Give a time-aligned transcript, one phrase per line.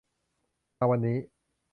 [0.77, 1.17] มาวันนี้